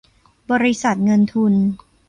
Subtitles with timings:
[0.51, 1.53] บริษัทเงินทุน